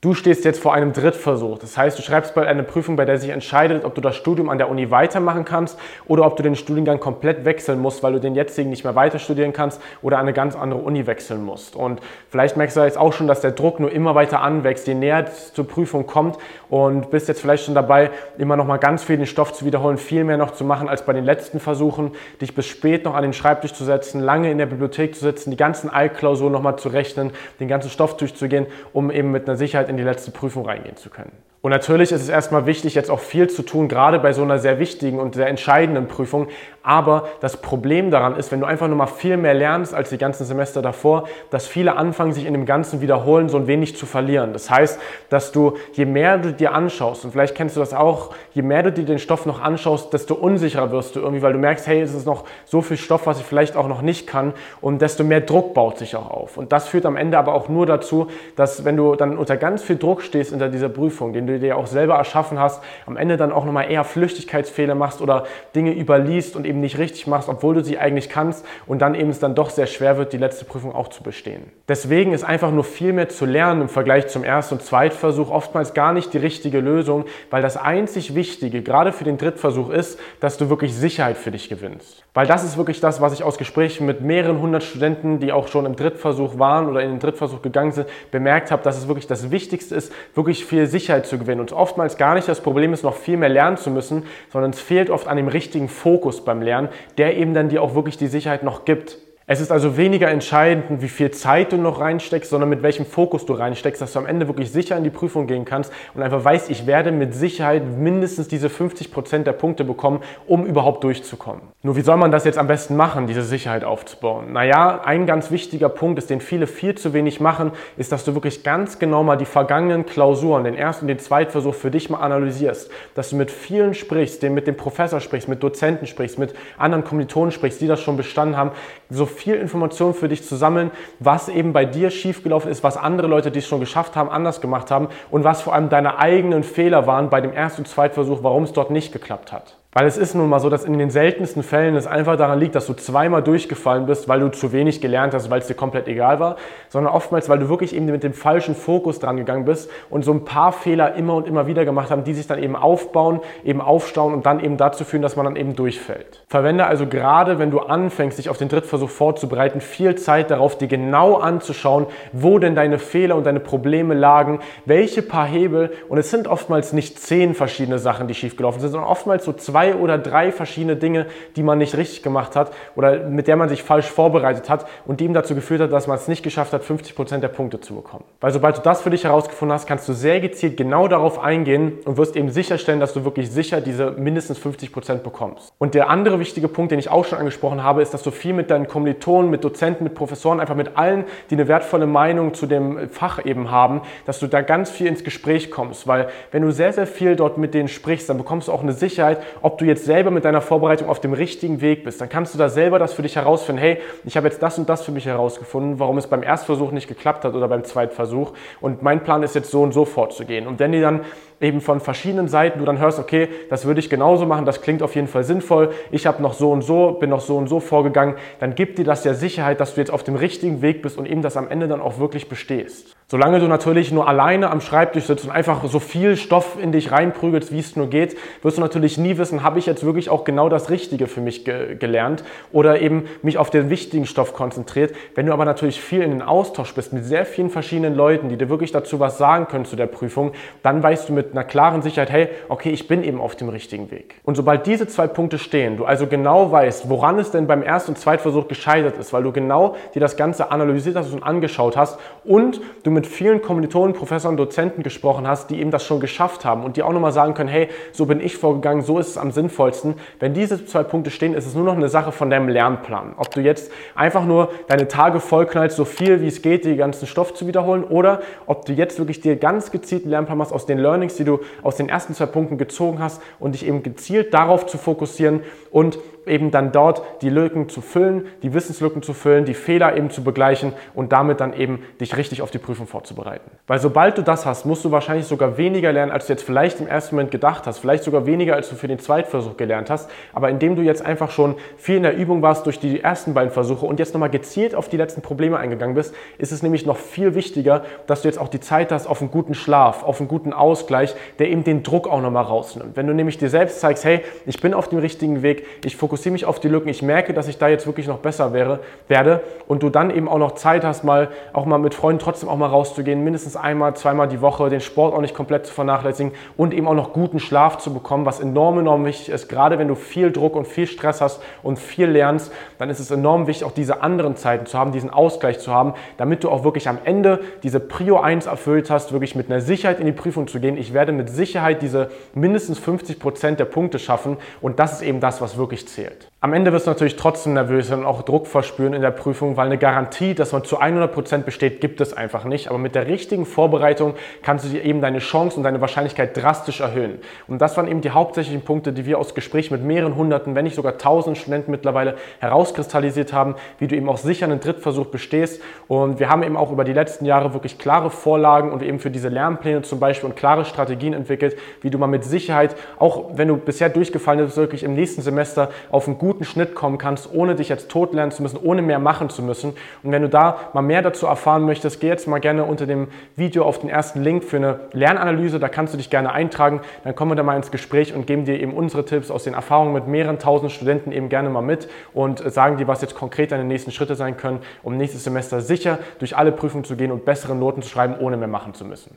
Du 0.00 0.14
stehst 0.14 0.44
jetzt 0.44 0.62
vor 0.62 0.74
einem 0.74 0.92
Drittversuch. 0.92 1.58
Das 1.58 1.76
heißt, 1.76 1.98
du 1.98 2.04
schreibst 2.04 2.36
bald 2.36 2.46
eine 2.46 2.62
Prüfung, 2.62 2.94
bei 2.94 3.04
der 3.04 3.18
sich 3.18 3.30
entscheidet, 3.30 3.84
ob 3.84 3.96
du 3.96 4.00
das 4.00 4.14
Studium 4.14 4.48
an 4.48 4.56
der 4.56 4.70
Uni 4.70 4.92
weitermachen 4.92 5.44
kannst 5.44 5.76
oder 6.06 6.24
ob 6.24 6.36
du 6.36 6.44
den 6.44 6.54
Studiengang 6.54 7.00
komplett 7.00 7.44
wechseln 7.44 7.80
musst, 7.80 8.04
weil 8.04 8.12
du 8.12 8.20
den 8.20 8.36
jetzigen 8.36 8.70
nicht 8.70 8.84
mehr 8.84 8.94
weiter 8.94 9.18
studieren 9.18 9.52
kannst 9.52 9.80
oder 10.00 10.18
an 10.18 10.22
eine 10.22 10.32
ganz 10.32 10.54
andere 10.54 10.78
Uni 10.78 11.08
wechseln 11.08 11.44
musst. 11.44 11.74
Und 11.74 12.00
vielleicht 12.30 12.56
merkst 12.56 12.76
du 12.76 12.82
jetzt 12.82 12.96
auch 12.96 13.12
schon, 13.12 13.26
dass 13.26 13.40
der 13.40 13.50
Druck 13.50 13.80
nur 13.80 13.90
immer 13.90 14.14
weiter 14.14 14.40
anwächst, 14.40 14.86
je 14.86 14.94
näher 14.94 15.24
es 15.26 15.52
zur 15.52 15.66
Prüfung 15.66 16.06
kommt 16.06 16.38
und 16.70 17.10
bist 17.10 17.26
jetzt 17.26 17.40
vielleicht 17.40 17.64
schon 17.64 17.74
dabei, 17.74 18.12
immer 18.38 18.56
noch 18.56 18.68
mal 18.68 18.76
ganz 18.76 19.02
viel 19.02 19.16
den 19.16 19.26
Stoff 19.26 19.52
zu 19.52 19.64
wiederholen, 19.64 19.98
viel 19.98 20.22
mehr 20.22 20.36
noch 20.36 20.52
zu 20.52 20.62
machen 20.62 20.88
als 20.88 21.04
bei 21.04 21.12
den 21.12 21.24
letzten 21.24 21.58
Versuchen, 21.58 22.12
dich 22.40 22.54
bis 22.54 22.66
spät 22.66 23.04
noch 23.04 23.16
an 23.16 23.22
den 23.22 23.32
Schreibtisch 23.32 23.74
zu 23.74 23.82
setzen, 23.82 24.20
lange 24.20 24.48
in 24.48 24.58
der 24.58 24.66
Bibliothek 24.66 25.16
zu 25.16 25.22
sitzen, 25.22 25.50
die 25.50 25.56
ganzen 25.56 25.90
Altklausuren 25.90 26.52
noch 26.52 26.62
mal 26.62 26.76
zu 26.76 26.88
rechnen, 26.88 27.32
den 27.58 27.66
ganzen 27.66 27.90
Stoff 27.90 28.16
durchzugehen, 28.16 28.66
um 28.92 29.10
eben 29.10 29.32
mit 29.32 29.48
einer 29.48 29.56
Sicherheit 29.56 29.87
in 29.88 29.96
die 29.96 30.02
letzte 30.02 30.30
Prüfung 30.30 30.66
reingehen 30.66 30.96
zu 30.96 31.10
können. 31.10 31.32
Und 31.60 31.72
natürlich 31.72 32.12
ist 32.12 32.22
es 32.22 32.28
erstmal 32.28 32.66
wichtig, 32.66 32.94
jetzt 32.94 33.10
auch 33.10 33.18
viel 33.18 33.50
zu 33.50 33.62
tun, 33.62 33.88
gerade 33.88 34.20
bei 34.20 34.32
so 34.32 34.42
einer 34.42 34.58
sehr 34.58 34.78
wichtigen 34.78 35.18
und 35.18 35.34
sehr 35.34 35.48
entscheidenden 35.48 36.06
Prüfung. 36.06 36.48
Aber 36.88 37.28
das 37.40 37.58
Problem 37.58 38.10
daran 38.10 38.36
ist, 38.36 38.50
wenn 38.50 38.60
du 38.60 38.66
einfach 38.66 38.88
nur 38.88 38.96
mal 38.96 39.06
viel 39.06 39.36
mehr 39.36 39.52
lernst 39.52 39.94
als 39.94 40.08
die 40.08 40.16
ganzen 40.16 40.46
Semester 40.46 40.80
davor, 40.80 41.24
dass 41.50 41.66
viele 41.66 41.96
anfangen, 41.96 42.32
sich 42.32 42.46
in 42.46 42.54
dem 42.54 42.64
Ganzen 42.64 43.02
wiederholen, 43.02 43.50
so 43.50 43.58
ein 43.58 43.66
wenig 43.66 43.94
zu 43.94 44.06
verlieren. 44.06 44.54
Das 44.54 44.70
heißt, 44.70 44.98
dass 45.28 45.52
du, 45.52 45.74
je 45.92 46.06
mehr 46.06 46.38
du 46.38 46.50
dir 46.50 46.72
anschaust, 46.72 47.26
und 47.26 47.32
vielleicht 47.32 47.54
kennst 47.54 47.76
du 47.76 47.80
das 47.80 47.92
auch, 47.92 48.30
je 48.54 48.62
mehr 48.62 48.82
du 48.82 48.90
dir 48.90 49.04
den 49.04 49.18
Stoff 49.18 49.44
noch 49.44 49.60
anschaust, 49.60 50.14
desto 50.14 50.34
unsicherer 50.34 50.90
wirst 50.90 51.14
du 51.14 51.20
irgendwie, 51.20 51.42
weil 51.42 51.52
du 51.52 51.58
merkst, 51.58 51.86
hey, 51.86 52.00
es 52.00 52.14
ist 52.14 52.24
noch 52.24 52.44
so 52.64 52.80
viel 52.80 52.96
Stoff, 52.96 53.26
was 53.26 53.38
ich 53.38 53.44
vielleicht 53.44 53.76
auch 53.76 53.86
noch 53.86 54.00
nicht 54.00 54.26
kann, 54.26 54.54
und 54.80 55.02
desto 55.02 55.24
mehr 55.24 55.42
Druck 55.42 55.74
baut 55.74 55.98
sich 55.98 56.16
auch 56.16 56.30
auf. 56.30 56.56
Und 56.56 56.72
das 56.72 56.88
führt 56.88 57.04
am 57.04 57.16
Ende 57.18 57.36
aber 57.36 57.52
auch 57.52 57.68
nur 57.68 57.84
dazu, 57.84 58.28
dass 58.56 58.86
wenn 58.86 58.96
du 58.96 59.14
dann 59.14 59.36
unter 59.36 59.58
ganz 59.58 59.82
viel 59.82 59.96
Druck 59.96 60.22
stehst 60.22 60.54
in 60.54 60.72
dieser 60.72 60.88
Prüfung, 60.88 61.34
den 61.34 61.46
du 61.46 61.58
dir 61.58 61.76
auch 61.76 61.86
selber 61.86 62.14
erschaffen 62.14 62.58
hast, 62.58 62.82
am 63.04 63.18
Ende 63.18 63.36
dann 63.36 63.52
auch 63.52 63.66
nochmal 63.66 63.90
eher 63.90 64.04
Flüchtigkeitsfehler 64.04 64.94
machst 64.94 65.20
oder 65.20 65.44
Dinge 65.76 65.94
überliest 65.94 66.56
und 66.56 66.64
eben 66.64 66.77
nicht 66.80 66.98
richtig 66.98 67.26
machst, 67.26 67.48
obwohl 67.48 67.74
du 67.74 67.84
sie 67.84 67.98
eigentlich 67.98 68.28
kannst 68.28 68.64
und 68.86 69.00
dann 69.00 69.14
eben 69.14 69.30
es 69.30 69.38
dann 69.38 69.54
doch 69.54 69.70
sehr 69.70 69.86
schwer 69.86 70.18
wird, 70.18 70.32
die 70.32 70.38
letzte 70.38 70.64
Prüfung 70.64 70.94
auch 70.94 71.08
zu 71.08 71.22
bestehen. 71.22 71.62
Deswegen 71.88 72.32
ist 72.32 72.44
einfach 72.44 72.70
nur 72.70 72.84
viel 72.84 73.12
mehr 73.12 73.28
zu 73.28 73.46
lernen 73.46 73.82
im 73.82 73.88
Vergleich 73.88 74.28
zum 74.28 74.44
Erst- 74.44 74.72
und 74.72 74.82
Zweitversuch 74.82 75.50
oftmals 75.50 75.94
gar 75.94 76.12
nicht 76.12 76.32
die 76.32 76.38
richtige 76.38 76.80
Lösung, 76.80 77.24
weil 77.50 77.62
das 77.62 77.76
einzig 77.76 78.34
Wichtige, 78.34 78.82
gerade 78.82 79.12
für 79.12 79.24
den 79.24 79.38
Drittversuch, 79.38 79.90
ist, 79.90 80.18
dass 80.40 80.58
du 80.58 80.70
wirklich 80.70 80.94
Sicherheit 80.94 81.36
für 81.36 81.50
dich 81.50 81.68
gewinnst. 81.68 82.24
Weil 82.34 82.46
das 82.46 82.62
ist 82.62 82.76
wirklich 82.76 83.00
das, 83.00 83.20
was 83.20 83.32
ich 83.32 83.42
aus 83.42 83.58
Gesprächen 83.58 84.06
mit 84.06 84.20
mehreren 84.20 84.60
hundert 84.60 84.84
Studenten, 84.84 85.40
die 85.40 85.52
auch 85.52 85.68
schon 85.68 85.86
im 85.86 85.96
Drittversuch 85.96 86.58
waren 86.58 86.88
oder 86.88 87.02
in 87.02 87.10
den 87.10 87.18
Drittversuch 87.18 87.62
gegangen 87.62 87.92
sind, 87.92 88.06
bemerkt 88.30 88.70
habe, 88.70 88.82
dass 88.82 88.96
es 88.96 89.08
wirklich 89.08 89.26
das 89.26 89.50
Wichtigste 89.50 89.94
ist, 89.94 90.12
wirklich 90.34 90.64
viel 90.64 90.86
Sicherheit 90.86 91.26
zu 91.26 91.38
gewinnen. 91.38 91.60
Und 91.60 91.72
oftmals 91.72 92.16
gar 92.16 92.34
nicht 92.34 92.48
das 92.48 92.60
Problem 92.60 92.92
ist, 92.92 93.02
noch 93.02 93.16
viel 93.16 93.36
mehr 93.36 93.48
lernen 93.48 93.76
zu 93.76 93.90
müssen, 93.90 94.24
sondern 94.52 94.70
es 94.70 94.80
fehlt 94.80 95.10
oft 95.10 95.26
an 95.26 95.36
dem 95.36 95.48
richtigen 95.48 95.88
Fokus 95.88 96.44
beim 96.44 96.62
Lernen, 96.62 96.67
der 97.16 97.36
eben 97.36 97.54
dann 97.54 97.68
dir 97.68 97.82
auch 97.82 97.94
wirklich 97.94 98.16
die 98.16 98.26
Sicherheit 98.26 98.62
noch 98.62 98.84
gibt. 98.84 99.18
Es 99.50 99.62
ist 99.62 99.72
also 99.72 99.96
weniger 99.96 100.28
entscheidend, 100.28 101.00
wie 101.00 101.08
viel 101.08 101.30
Zeit 101.30 101.72
du 101.72 101.78
noch 101.78 102.02
reinsteckst, 102.02 102.50
sondern 102.50 102.68
mit 102.68 102.82
welchem 102.82 103.06
Fokus 103.06 103.46
du 103.46 103.54
reinsteckst, 103.54 104.02
dass 104.02 104.12
du 104.12 104.18
am 104.18 104.26
Ende 104.26 104.46
wirklich 104.46 104.70
sicher 104.70 104.94
in 104.94 105.04
die 105.04 105.10
Prüfung 105.10 105.46
gehen 105.46 105.64
kannst 105.64 105.90
und 106.12 106.22
einfach 106.22 106.44
weißt, 106.44 106.68
ich 106.68 106.86
werde 106.86 107.12
mit 107.12 107.34
Sicherheit 107.34 107.82
mindestens 107.96 108.48
diese 108.48 108.68
50 108.68 109.10
Prozent 109.10 109.46
der 109.46 109.54
Punkte 109.54 109.84
bekommen, 109.84 110.20
um 110.46 110.66
überhaupt 110.66 111.02
durchzukommen. 111.02 111.62
Nur 111.82 111.96
wie 111.96 112.02
soll 112.02 112.18
man 112.18 112.30
das 112.30 112.44
jetzt 112.44 112.58
am 112.58 112.66
besten 112.66 112.94
machen, 112.94 113.26
diese 113.26 113.42
Sicherheit 113.42 113.84
aufzubauen? 113.84 114.52
Naja, 114.52 115.00
ein 115.02 115.24
ganz 115.24 115.50
wichtiger 115.50 115.88
Punkt 115.88 116.18
ist, 116.18 116.28
den 116.28 116.42
viele 116.42 116.66
viel 116.66 116.96
zu 116.96 117.14
wenig 117.14 117.40
machen, 117.40 117.72
ist, 117.96 118.12
dass 118.12 118.26
du 118.26 118.34
wirklich 118.34 118.64
ganz 118.64 118.98
genau 118.98 119.22
mal 119.22 119.36
die 119.36 119.46
vergangenen 119.46 120.04
Klausuren, 120.04 120.64
den 120.64 120.74
ersten 120.74 121.04
und 121.04 121.08
den 121.08 121.20
Zweitversuch 121.20 121.74
für 121.74 121.90
dich 121.90 122.10
mal 122.10 122.18
analysierst. 122.18 122.90
Dass 123.14 123.30
du 123.30 123.36
mit 123.36 123.50
vielen 123.50 123.94
sprichst, 123.94 124.42
mit 124.42 124.66
dem 124.66 124.76
Professor 124.76 125.20
sprichst, 125.20 125.48
mit 125.48 125.62
Dozenten 125.62 126.06
sprichst, 126.06 126.38
mit 126.38 126.54
anderen 126.76 127.02
Kommilitonen 127.02 127.50
sprichst, 127.50 127.80
die 127.80 127.86
das 127.86 128.02
schon 128.02 128.18
bestanden 128.18 128.58
haben, 128.58 128.72
so 129.08 129.24
viel 129.38 129.54
Informationen 129.54 130.12
für 130.12 130.28
dich 130.28 130.44
zu 130.44 130.56
sammeln, 130.56 130.90
was 131.18 131.48
eben 131.48 131.72
bei 131.72 131.86
dir 131.86 132.10
schiefgelaufen 132.10 132.70
ist, 132.70 132.84
was 132.84 132.98
andere 132.98 133.28
Leute, 133.28 133.50
die 133.50 133.60
es 133.60 133.66
schon 133.66 133.80
geschafft 133.80 134.16
haben, 134.16 134.28
anders 134.28 134.60
gemacht 134.60 134.90
haben 134.90 135.08
und 135.30 135.44
was 135.44 135.62
vor 135.62 135.74
allem 135.74 135.88
deine 135.88 136.18
eigenen 136.18 136.62
Fehler 136.62 137.06
waren 137.06 137.30
bei 137.30 137.40
dem 137.40 137.54
Erst- 137.54 137.78
und 137.78 137.88
Zweitversuch, 137.88 138.42
warum 138.42 138.64
es 138.64 138.72
dort 138.72 138.90
nicht 138.90 139.12
geklappt 139.12 139.52
hat. 139.52 139.77
Weil 139.94 140.06
es 140.06 140.18
ist 140.18 140.34
nun 140.34 140.50
mal 140.50 140.60
so, 140.60 140.68
dass 140.68 140.84
in 140.84 140.98
den 140.98 141.08
seltensten 141.08 141.62
Fällen 141.62 141.96
es 141.96 142.06
einfach 142.06 142.36
daran 142.36 142.60
liegt, 142.60 142.74
dass 142.74 142.86
du 142.86 142.92
zweimal 142.92 143.42
durchgefallen 143.42 144.04
bist, 144.04 144.28
weil 144.28 144.40
du 144.40 144.48
zu 144.48 144.70
wenig 144.72 145.00
gelernt 145.00 145.32
hast, 145.32 145.48
weil 145.48 145.60
es 145.60 145.66
dir 145.66 145.74
komplett 145.74 146.08
egal 146.08 146.38
war, 146.40 146.56
sondern 146.90 147.14
oftmals, 147.14 147.48
weil 147.48 147.58
du 147.58 147.70
wirklich 147.70 147.96
eben 147.96 148.04
mit 148.04 148.22
dem 148.22 148.34
falschen 148.34 148.74
Fokus 148.74 149.18
dran 149.18 149.38
gegangen 149.38 149.64
bist 149.64 149.90
und 150.10 150.26
so 150.26 150.32
ein 150.32 150.44
paar 150.44 150.72
Fehler 150.72 151.14
immer 151.14 151.36
und 151.36 151.48
immer 151.48 151.66
wieder 151.66 151.86
gemacht 151.86 152.10
haben, 152.10 152.22
die 152.22 152.34
sich 152.34 152.46
dann 152.46 152.62
eben 152.62 152.76
aufbauen, 152.76 153.40
eben 153.64 153.80
aufstauen 153.80 154.34
und 154.34 154.44
dann 154.44 154.60
eben 154.62 154.76
dazu 154.76 155.04
führen, 155.04 155.22
dass 155.22 155.36
man 155.36 155.46
dann 155.46 155.56
eben 155.56 155.74
durchfällt. 155.74 156.44
Verwende 156.48 156.86
also 156.86 157.06
gerade, 157.06 157.58
wenn 157.58 157.70
du 157.70 157.80
anfängst, 157.80 158.36
dich 158.36 158.50
auf 158.50 158.58
den 158.58 158.68
Drittversuch 158.68 159.08
vorzubereiten, 159.08 159.80
viel 159.80 160.16
Zeit 160.16 160.50
darauf, 160.50 160.76
dir 160.76 160.88
genau 160.88 161.36
anzuschauen, 161.36 162.04
wo 162.32 162.58
denn 162.58 162.74
deine 162.74 162.98
Fehler 162.98 163.36
und 163.36 163.46
deine 163.46 163.60
Probleme 163.60 164.12
lagen, 164.12 164.60
welche 164.84 165.22
paar 165.22 165.46
Hebel, 165.46 165.92
und 166.10 166.18
es 166.18 166.30
sind 166.30 166.46
oftmals 166.46 166.92
nicht 166.92 167.18
zehn 167.18 167.54
verschiedene 167.54 167.98
Sachen, 167.98 168.28
die 168.28 168.34
schiefgelaufen 168.34 168.82
sind, 168.82 168.90
sondern 168.90 169.08
oftmals 169.08 169.46
so 169.46 169.54
zwei 169.54 169.77
zwei 169.78 169.94
oder 169.94 170.18
drei 170.18 170.50
verschiedene 170.50 170.96
Dinge, 170.96 171.26
die 171.54 171.62
man 171.62 171.78
nicht 171.78 171.96
richtig 171.96 172.24
gemacht 172.24 172.56
hat 172.56 172.72
oder 172.96 173.20
mit 173.28 173.46
der 173.46 173.54
man 173.56 173.68
sich 173.68 173.84
falsch 173.84 174.06
vorbereitet 174.06 174.68
hat 174.68 174.86
und 175.06 175.20
die 175.20 175.24
ihm 175.24 175.34
dazu 175.34 175.54
geführt 175.54 175.80
hat, 175.80 175.92
dass 175.92 176.08
man 176.08 176.16
es 176.16 176.26
nicht 176.26 176.42
geschafft 176.42 176.72
hat, 176.72 176.82
50 176.82 177.14
Prozent 177.14 177.44
der 177.44 177.48
Punkte 177.48 177.80
zu 177.80 177.94
bekommen. 177.94 178.24
Weil 178.40 178.50
sobald 178.50 178.78
du 178.78 178.80
das 178.82 179.02
für 179.02 179.10
dich 179.10 179.22
herausgefunden 179.22 179.72
hast, 179.72 179.86
kannst 179.86 180.08
du 180.08 180.12
sehr 180.12 180.40
gezielt 180.40 180.76
genau 180.76 181.06
darauf 181.06 181.38
eingehen 181.38 181.98
und 182.04 182.16
wirst 182.16 182.34
eben 182.34 182.50
sicherstellen, 182.50 182.98
dass 182.98 183.12
du 183.12 183.24
wirklich 183.24 183.52
sicher 183.52 183.80
diese 183.80 184.10
mindestens 184.10 184.58
50 184.58 184.92
Prozent 184.92 185.22
bekommst. 185.22 185.72
Und 185.78 185.94
der 185.94 186.10
andere 186.10 186.40
wichtige 186.40 186.66
Punkt, 186.66 186.90
den 186.90 186.98
ich 186.98 187.08
auch 187.08 187.24
schon 187.24 187.38
angesprochen 187.38 187.84
habe, 187.84 188.02
ist, 188.02 188.12
dass 188.12 188.24
du 188.24 188.32
viel 188.32 188.54
mit 188.54 188.70
deinen 188.70 188.88
Kommilitonen, 188.88 189.48
mit 189.48 189.62
Dozenten, 189.62 190.02
mit 190.02 190.16
Professoren, 190.16 190.58
einfach 190.58 190.74
mit 190.74 190.96
allen, 190.96 191.24
die 191.50 191.54
eine 191.54 191.68
wertvolle 191.68 192.06
Meinung 192.06 192.52
zu 192.54 192.66
dem 192.66 193.08
Fach 193.10 193.44
eben 193.44 193.70
haben, 193.70 194.02
dass 194.26 194.40
du 194.40 194.48
da 194.48 194.60
ganz 194.60 194.90
viel 194.90 195.06
ins 195.06 195.22
Gespräch 195.22 195.70
kommst. 195.70 196.08
Weil 196.08 196.28
wenn 196.50 196.62
du 196.62 196.72
sehr, 196.72 196.92
sehr 196.92 197.06
viel 197.06 197.36
dort 197.36 197.58
mit 197.58 197.74
denen 197.74 197.88
sprichst, 197.88 198.28
dann 198.28 198.38
bekommst 198.38 198.66
du 198.66 198.72
auch 198.72 198.82
eine 198.82 198.92
Sicherheit, 198.92 199.40
ob 199.62 199.67
du 199.76 199.84
jetzt 199.84 200.06
selber 200.06 200.30
mit 200.30 200.44
deiner 200.44 200.62
Vorbereitung 200.62 201.08
auf 201.08 201.20
dem 201.20 201.34
richtigen 201.34 201.80
Weg 201.82 202.04
bist, 202.04 202.20
dann 202.20 202.30
kannst 202.30 202.54
du 202.54 202.58
da 202.58 202.70
selber 202.70 202.98
das 202.98 203.12
für 203.12 203.22
dich 203.22 203.36
herausfinden. 203.36 203.82
Hey, 203.82 203.98
ich 204.24 204.36
habe 204.36 204.46
jetzt 204.46 204.62
das 204.62 204.78
und 204.78 204.88
das 204.88 205.02
für 205.02 205.12
mich 205.12 205.26
herausgefunden, 205.26 205.98
warum 205.98 206.16
es 206.16 206.26
beim 206.26 206.42
Erstversuch 206.42 206.92
nicht 206.92 207.08
geklappt 207.08 207.44
hat 207.44 207.54
oder 207.54 207.68
beim 207.68 207.84
Zweitversuch. 207.84 208.52
Und 208.80 209.02
mein 209.02 209.22
Plan 209.22 209.42
ist 209.42 209.54
jetzt 209.54 209.70
so 209.70 209.82
und 209.82 209.92
so 209.92 210.06
vorzugehen. 210.06 210.66
Und 210.66 210.78
wenn 210.78 210.92
die 210.92 211.00
dann 211.00 211.20
eben 211.60 211.80
von 211.80 212.00
verschiedenen 212.00 212.48
Seiten 212.48 212.78
du 212.78 212.84
dann 212.84 212.98
hörst, 212.98 213.18
okay, 213.18 213.48
das 213.68 213.84
würde 213.84 214.00
ich 214.00 214.08
genauso 214.08 214.46
machen, 214.46 214.64
das 214.64 214.80
klingt 214.80 215.02
auf 215.02 215.14
jeden 215.14 215.28
Fall 215.28 215.44
sinnvoll, 215.44 215.90
ich 216.10 216.26
habe 216.26 216.42
noch 216.42 216.54
so 216.54 216.70
und 216.70 216.82
so, 216.82 217.12
bin 217.12 217.30
noch 217.30 217.40
so 217.40 217.56
und 217.56 217.68
so 217.68 217.80
vorgegangen, 217.80 218.36
dann 218.60 218.74
gibt 218.74 218.98
dir 218.98 219.04
das 219.04 219.24
ja 219.24 219.34
Sicherheit, 219.34 219.80
dass 219.80 219.94
du 219.94 220.00
jetzt 220.00 220.10
auf 220.12 220.22
dem 220.22 220.36
richtigen 220.36 220.80
Weg 220.82 221.02
bist 221.02 221.18
und 221.18 221.26
eben 221.26 221.42
das 221.42 221.56
am 221.56 221.68
Ende 221.68 221.88
dann 221.88 222.00
auch 222.00 222.18
wirklich 222.18 222.48
bestehst. 222.48 223.17
Solange 223.30 223.60
du 223.60 223.68
natürlich 223.68 224.10
nur 224.10 224.26
alleine 224.26 224.70
am 224.70 224.80
Schreibtisch 224.80 225.24
sitzt 225.24 225.44
und 225.44 225.50
einfach 225.50 225.84
so 225.84 226.00
viel 226.00 226.38
Stoff 226.38 226.78
in 226.82 226.92
dich 226.92 227.12
reinprügelst, 227.12 227.70
wie 227.70 227.78
es 227.78 227.94
nur 227.94 228.08
geht, 228.08 228.38
wirst 228.62 228.78
du 228.78 228.80
natürlich 228.80 229.18
nie 229.18 229.36
wissen, 229.36 229.62
habe 229.62 229.78
ich 229.78 229.84
jetzt 229.84 230.02
wirklich 230.02 230.30
auch 230.30 230.44
genau 230.44 230.70
das 230.70 230.88
Richtige 230.88 231.26
für 231.26 231.42
mich 231.42 231.66
ge 231.66 231.96
gelernt 231.96 232.42
oder 232.72 233.02
eben 233.02 233.24
mich 233.42 233.58
auf 233.58 233.68
den 233.68 233.90
wichtigen 233.90 234.24
Stoff 234.24 234.54
konzentriert. 234.54 235.14
Wenn 235.34 235.44
du 235.44 235.52
aber 235.52 235.66
natürlich 235.66 236.00
viel 236.00 236.22
in 236.22 236.30
den 236.30 236.40
Austausch 236.40 236.94
bist 236.94 237.12
mit 237.12 237.26
sehr 237.26 237.44
vielen 237.44 237.68
verschiedenen 237.68 238.14
Leuten, 238.14 238.48
die 238.48 238.56
dir 238.56 238.70
wirklich 238.70 238.92
dazu 238.92 239.20
was 239.20 239.36
sagen 239.36 239.68
können 239.68 239.84
zu 239.84 239.94
der 239.94 240.06
Prüfung, 240.06 240.52
dann 240.82 241.02
weißt 241.02 241.28
du 241.28 241.34
mit 241.34 241.52
einer 241.52 241.64
klaren 241.64 242.00
Sicherheit, 242.00 242.30
hey, 242.30 242.48
okay, 242.70 242.88
ich 242.88 243.08
bin 243.08 243.22
eben 243.22 243.42
auf 243.42 243.56
dem 243.56 243.68
richtigen 243.68 244.10
Weg. 244.10 244.36
Und 244.42 244.54
sobald 244.54 244.86
diese 244.86 245.06
zwei 245.06 245.26
Punkte 245.26 245.58
stehen, 245.58 245.98
du 245.98 246.06
also 246.06 246.28
genau 246.28 246.72
weißt, 246.72 247.10
woran 247.10 247.38
es 247.38 247.50
denn 247.50 247.66
beim 247.66 247.82
Erst- 247.82 248.08
und 248.08 248.16
Zweitversuch 248.16 248.68
gescheitert 248.68 249.18
ist, 249.18 249.34
weil 249.34 249.42
du 249.42 249.52
genau 249.52 249.96
dir 250.14 250.20
das 250.20 250.38
Ganze 250.38 250.70
analysiert 250.70 251.16
hast 251.16 251.30
und 251.30 251.42
angeschaut 251.42 251.94
hast 251.94 252.18
und 252.46 252.80
du 253.02 253.17
mit 253.18 253.26
vielen 253.26 253.60
Kommilitonen, 253.60 254.14
Professoren, 254.14 254.56
Dozenten 254.56 255.02
gesprochen 255.02 255.48
hast, 255.48 255.70
die 255.70 255.80
eben 255.80 255.90
das 255.90 256.04
schon 256.04 256.20
geschafft 256.20 256.64
haben 256.64 256.84
und 256.84 256.96
die 256.96 257.02
auch 257.02 257.12
nochmal 257.12 257.32
sagen 257.32 257.52
können, 257.52 257.68
hey, 257.68 257.88
so 258.12 258.26
bin 258.26 258.38
ich 258.40 258.56
vorgegangen, 258.56 259.02
so 259.02 259.18
ist 259.18 259.30
es 259.30 259.38
am 259.38 259.50
sinnvollsten. 259.50 260.14
Wenn 260.38 260.54
diese 260.54 260.86
zwei 260.86 261.02
Punkte 261.02 261.32
stehen, 261.32 261.52
ist 261.52 261.66
es 261.66 261.74
nur 261.74 261.82
noch 261.82 261.96
eine 261.96 262.08
Sache 262.08 262.30
von 262.30 262.48
deinem 262.48 262.68
Lernplan. 262.68 263.34
Ob 263.36 263.50
du 263.50 263.60
jetzt 263.60 263.90
einfach 264.14 264.44
nur 264.44 264.70
deine 264.86 265.08
Tage 265.08 265.40
vollknallst, 265.40 265.96
so 265.96 266.04
viel 266.04 266.40
wie 266.42 266.46
es 266.46 266.62
geht, 266.62 266.84
den 266.84 266.96
ganzen 266.96 267.26
Stoff 267.26 267.54
zu 267.54 267.66
wiederholen 267.66 268.04
oder 268.04 268.40
ob 268.66 268.84
du 268.84 268.92
jetzt 268.92 269.18
wirklich 269.18 269.40
dir 269.40 269.56
ganz 269.56 269.90
gezielt 269.90 270.22
einen 270.22 270.30
Lernplan 270.30 270.56
machst 270.56 270.72
aus 270.72 270.86
den 270.86 270.98
Learnings, 270.98 271.34
die 271.34 271.44
du 271.44 271.58
aus 271.82 271.96
den 271.96 272.08
ersten 272.08 272.34
zwei 272.34 272.46
Punkten 272.46 272.78
gezogen 272.78 273.18
hast 273.18 273.42
und 273.58 273.72
dich 273.72 273.84
eben 273.84 274.04
gezielt 274.04 274.54
darauf 274.54 274.86
zu 274.86 274.96
fokussieren 274.96 275.64
und 275.90 276.20
eben 276.46 276.70
dann 276.70 276.92
dort 276.92 277.22
die 277.42 277.50
Lücken 277.50 277.88
zu 277.88 278.00
füllen, 278.00 278.46
die 278.62 278.74
Wissenslücken 278.74 279.22
zu 279.22 279.34
füllen, 279.34 279.64
die 279.64 279.74
Fehler 279.74 280.16
eben 280.16 280.30
zu 280.30 280.42
begleichen 280.42 280.92
und 281.14 281.32
damit 281.32 281.60
dann 281.60 281.72
eben 281.72 282.02
dich 282.20 282.36
richtig 282.36 282.62
auf 282.62 282.70
die 282.70 282.78
Prüfung 282.78 283.06
vorzubereiten. 283.06 283.70
Weil 283.86 283.98
sobald 283.98 284.38
du 284.38 284.42
das 284.42 284.66
hast, 284.66 284.86
musst 284.86 285.04
du 285.04 285.10
wahrscheinlich 285.10 285.46
sogar 285.46 285.76
weniger 285.76 286.12
lernen, 286.12 286.32
als 286.32 286.46
du 286.46 286.52
jetzt 286.52 286.62
vielleicht 286.62 287.00
im 287.00 287.06
ersten 287.06 287.36
Moment 287.36 287.50
gedacht 287.50 287.86
hast, 287.86 287.98
vielleicht 287.98 288.24
sogar 288.24 288.46
weniger, 288.46 288.74
als 288.74 288.88
du 288.88 288.96
für 288.96 289.08
den 289.08 289.18
Zweitversuch 289.18 289.76
gelernt 289.76 290.10
hast, 290.10 290.30
aber 290.52 290.70
indem 290.70 290.96
du 290.96 291.02
jetzt 291.02 291.24
einfach 291.24 291.50
schon 291.50 291.76
viel 291.96 292.16
in 292.16 292.22
der 292.22 292.36
Übung 292.36 292.62
warst 292.62 292.86
durch 292.86 292.98
die 292.98 293.20
ersten 293.20 293.54
beiden 293.54 293.70
Versuche 293.70 294.06
und 294.06 294.18
jetzt 294.18 294.34
nochmal 294.34 294.50
gezielt 294.50 294.94
auf 294.94 295.08
die 295.08 295.16
letzten 295.16 295.42
Probleme 295.42 295.78
eingegangen 295.78 296.14
bist, 296.14 296.34
ist 296.58 296.72
es 296.72 296.82
nämlich 296.82 297.06
noch 297.06 297.16
viel 297.16 297.54
wichtiger, 297.54 298.04
dass 298.26 298.42
du 298.42 298.48
jetzt 298.48 298.58
auch 298.58 298.68
die 298.68 298.80
Zeit 298.80 299.12
hast 299.12 299.26
auf 299.26 299.40
einen 299.40 299.50
guten 299.50 299.74
Schlaf, 299.74 300.22
auf 300.22 300.40
einen 300.40 300.48
guten 300.48 300.72
Ausgleich, 300.72 301.34
der 301.58 301.68
eben 301.68 301.84
den 301.84 302.02
Druck 302.02 302.28
auch 302.28 302.40
nochmal 302.40 302.64
rausnimmt. 302.64 303.16
Wenn 303.16 303.26
du 303.26 303.34
nämlich 303.34 303.58
dir 303.58 303.68
selbst 303.70 304.00
zeigst, 304.00 304.24
hey, 304.24 304.40
ich 304.66 304.80
bin 304.80 304.94
auf 304.94 305.08
dem 305.08 305.18
richtigen 305.18 305.62
Weg, 305.62 305.86
ich 306.04 306.16
fokussiere 306.16 306.37
mich 306.46 306.64
auf 306.64 306.80
die 306.80 306.88
Lücken, 306.88 307.08
ich 307.08 307.22
merke, 307.22 307.54
dass 307.54 307.68
ich 307.68 307.78
da 307.78 307.88
jetzt 307.88 308.06
wirklich 308.06 308.26
noch 308.26 308.38
besser 308.38 308.72
wäre, 308.72 309.00
werde 309.28 309.62
und 309.86 310.02
du 310.02 310.10
dann 310.10 310.30
eben 310.30 310.48
auch 310.48 310.58
noch 310.58 310.72
Zeit 310.72 311.04
hast, 311.04 311.24
mal 311.24 311.48
auch 311.72 311.84
mal 311.84 311.98
mit 311.98 312.14
Freunden 312.14 312.40
trotzdem 312.40 312.68
auch 312.68 312.76
mal 312.76 312.86
rauszugehen, 312.86 313.44
mindestens 313.44 313.76
einmal, 313.76 314.14
zweimal 314.14 314.48
die 314.48 314.60
Woche, 314.60 314.88
den 314.90 315.00
Sport 315.00 315.34
auch 315.34 315.40
nicht 315.40 315.54
komplett 315.54 315.86
zu 315.86 315.92
vernachlässigen 315.92 316.52
und 316.76 316.94
eben 316.94 317.06
auch 317.06 317.14
noch 317.14 317.32
guten 317.32 317.60
Schlaf 317.60 317.98
zu 317.98 318.12
bekommen, 318.12 318.46
was 318.46 318.60
enorm, 318.60 318.98
enorm 318.98 319.24
wichtig 319.24 319.50
ist. 319.50 319.68
Gerade 319.68 319.98
wenn 319.98 320.08
du 320.08 320.14
viel 320.14 320.52
Druck 320.52 320.76
und 320.76 320.86
viel 320.86 321.06
Stress 321.06 321.40
hast 321.40 321.62
und 321.82 321.98
viel 321.98 322.26
lernst, 322.26 322.72
dann 322.98 323.10
ist 323.10 323.20
es 323.20 323.30
enorm 323.30 323.66
wichtig, 323.66 323.84
auch 323.84 323.92
diese 323.92 324.22
anderen 324.22 324.56
Zeiten 324.56 324.86
zu 324.86 324.98
haben, 324.98 325.12
diesen 325.12 325.30
Ausgleich 325.30 325.78
zu 325.78 325.92
haben, 325.92 326.14
damit 326.36 326.64
du 326.64 326.70
auch 326.70 326.84
wirklich 326.84 327.08
am 327.08 327.18
Ende 327.24 327.60
diese 327.82 328.00
Prio 328.00 328.38
1 328.38 328.66
erfüllt 328.66 329.10
hast, 329.10 329.32
wirklich 329.32 329.54
mit 329.54 329.70
einer 329.70 329.80
Sicherheit 329.80 330.20
in 330.20 330.26
die 330.26 330.32
Prüfung 330.32 330.66
zu 330.68 330.80
gehen. 330.80 330.96
Ich 330.96 331.14
werde 331.14 331.32
mit 331.32 331.50
Sicherheit 331.50 332.02
diese 332.02 332.30
mindestens 332.54 332.98
50 332.98 333.38
Prozent 333.38 333.80
der 333.80 333.84
Punkte 333.86 334.18
schaffen 334.18 334.56
und 334.80 334.98
das 334.98 335.14
ist 335.14 335.22
eben 335.22 335.40
das, 335.40 335.60
was 335.60 335.76
wirklich 335.76 336.06
zählt. 336.08 336.17
erzählt. 336.18 336.50
Am 336.60 336.72
Ende 336.72 336.92
wirst 336.92 337.06
du 337.06 337.12
natürlich 337.12 337.36
trotzdem 337.36 337.74
nervös 337.74 338.10
und 338.10 338.24
auch 338.24 338.42
Druck 338.42 338.66
verspüren 338.66 339.12
in 339.12 339.22
der 339.22 339.30
Prüfung, 339.30 339.76
weil 339.76 339.86
eine 339.86 339.96
Garantie, 339.96 340.56
dass 340.56 340.72
man 340.72 340.82
zu 340.82 340.98
100 340.98 341.32
Prozent 341.32 341.64
besteht, 341.64 342.00
gibt 342.00 342.20
es 342.20 342.32
einfach 342.32 342.64
nicht. 342.64 342.88
Aber 342.88 342.98
mit 342.98 343.14
der 343.14 343.28
richtigen 343.28 343.64
Vorbereitung 343.64 344.34
kannst 344.62 344.84
du 344.84 344.88
dir 344.88 345.04
eben 345.04 345.20
deine 345.20 345.38
Chance 345.38 345.76
und 345.76 345.84
deine 345.84 346.00
Wahrscheinlichkeit 346.00 346.56
drastisch 346.56 346.98
erhöhen. 346.98 347.38
Und 347.68 347.80
das 347.80 347.96
waren 347.96 348.08
eben 348.08 348.22
die 348.22 348.30
hauptsächlichen 348.30 348.82
Punkte, 348.82 349.12
die 349.12 349.24
wir 349.24 349.38
aus 349.38 349.54
Gespräch 349.54 349.92
mit 349.92 350.02
mehreren 350.02 350.34
hunderten, 350.34 350.74
wenn 350.74 350.82
nicht 350.82 350.96
sogar 350.96 351.16
tausend 351.16 351.58
Studenten 351.58 351.92
mittlerweile 351.92 352.34
herauskristallisiert 352.58 353.52
haben, 353.52 353.76
wie 354.00 354.08
du 354.08 354.16
eben 354.16 354.28
auch 354.28 354.38
sicher 354.38 354.66
einen 354.66 354.80
Drittversuch 354.80 355.26
bestehst. 355.26 355.80
Und 356.08 356.40
wir 356.40 356.48
haben 356.48 356.64
eben 356.64 356.76
auch 356.76 356.90
über 356.90 357.04
die 357.04 357.12
letzten 357.12 357.44
Jahre 357.44 357.72
wirklich 357.72 357.98
klare 357.98 358.30
Vorlagen 358.30 358.90
und 358.90 359.04
eben 359.04 359.20
für 359.20 359.30
diese 359.30 359.48
Lernpläne 359.48 360.02
zum 360.02 360.18
Beispiel 360.18 360.48
und 360.48 360.56
klare 360.56 360.84
Strategien 360.84 361.34
entwickelt, 361.34 361.76
wie 362.00 362.10
du 362.10 362.18
mal 362.18 362.26
mit 362.26 362.42
Sicherheit, 362.42 362.96
auch 363.20 363.50
wenn 363.54 363.68
du 363.68 363.76
bisher 363.76 364.08
durchgefallen 364.08 364.64
bist, 364.64 364.76
wirklich 364.76 365.04
im 365.04 365.14
nächsten 365.14 365.40
Semester 365.40 365.90
auf 366.10 366.26
einen 366.26 366.36
guten 366.36 366.47
guten 366.48 366.64
Schnitt 366.64 366.94
kommen 366.94 367.18
kannst, 367.18 367.52
ohne 367.52 367.74
dich 367.74 367.90
jetzt 367.90 368.08
tot 368.08 368.32
lernen 368.32 368.52
zu 368.52 368.62
müssen, 368.62 368.78
ohne 368.82 369.02
mehr 369.02 369.18
machen 369.18 369.50
zu 369.50 369.62
müssen. 369.62 369.92
Und 370.22 370.32
wenn 370.32 370.40
du 370.40 370.48
da 370.48 370.78
mal 370.94 371.02
mehr 371.02 371.20
dazu 371.20 371.44
erfahren 371.44 371.84
möchtest, 371.84 372.20
geh 372.20 372.28
jetzt 372.28 372.48
mal 372.48 372.58
gerne 372.58 372.84
unter 372.84 373.06
dem 373.06 373.28
Video 373.54 373.84
auf 373.84 373.98
den 373.98 374.08
ersten 374.08 374.42
Link 374.42 374.64
für 374.64 374.78
eine 374.78 375.00
Lernanalyse. 375.12 375.78
Da 375.78 375.90
kannst 375.90 376.14
du 376.14 376.16
dich 376.16 376.30
gerne 376.30 376.50
eintragen. 376.50 377.02
Dann 377.22 377.34
kommen 377.34 377.50
wir 377.50 377.56
da 377.56 377.62
mal 377.62 377.76
ins 377.76 377.90
Gespräch 377.90 378.32
und 378.32 378.46
geben 378.46 378.64
dir 378.64 378.80
eben 378.80 378.94
unsere 378.94 379.26
Tipps 379.26 379.50
aus 379.50 379.64
den 379.64 379.74
Erfahrungen 379.74 380.14
mit 380.14 380.26
mehreren 380.26 380.58
tausend 380.58 380.90
Studenten 380.90 381.32
eben 381.32 381.50
gerne 381.50 381.68
mal 381.68 381.82
mit 381.82 382.08
und 382.32 382.60
sagen 382.72 382.96
dir, 382.96 383.06
was 383.08 383.20
jetzt 383.20 383.34
konkret 383.34 383.70
deine 383.70 383.84
nächsten 383.84 384.10
Schritte 384.10 384.34
sein 384.34 384.56
können, 384.56 384.80
um 385.02 385.18
nächstes 385.18 385.44
Semester 385.44 385.82
sicher 385.82 386.18
durch 386.38 386.56
alle 386.56 386.72
Prüfungen 386.72 387.04
zu 387.04 387.14
gehen 387.14 387.30
und 387.30 387.44
bessere 387.44 387.74
Noten 387.74 388.00
zu 388.00 388.08
schreiben, 388.08 388.36
ohne 388.40 388.56
mehr 388.56 388.68
machen 388.68 388.94
zu 388.94 389.04
müssen. 389.04 389.36